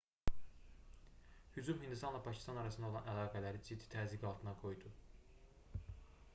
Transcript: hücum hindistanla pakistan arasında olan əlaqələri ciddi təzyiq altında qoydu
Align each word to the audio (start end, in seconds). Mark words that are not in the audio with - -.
hücum 1.57 1.81
hindistanla 1.83 2.21
pakistan 2.29 2.59
arasında 2.63 2.89
olan 2.93 3.11
əlaqələri 3.13 3.63
ciddi 3.69 3.91
təzyiq 3.95 4.27
altında 4.33 4.55
qoydu 4.65 4.93